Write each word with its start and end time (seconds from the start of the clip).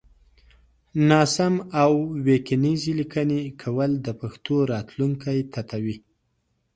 ناسم 1.09 1.53
او 1.81 1.93
وينگيزې 2.25 2.91
ليکنې 2.99 3.39
کول 3.61 3.91
د 4.05 4.07
پښتو 4.21 4.55
راتلونکی 4.73 5.37
تتوي 5.53 5.97